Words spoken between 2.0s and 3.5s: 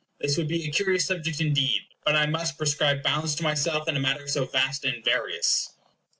but I must prescribe bounds to